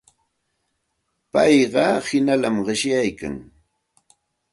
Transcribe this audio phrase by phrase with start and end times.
[1.31, 3.35] Payqa hinallami qishyaykan.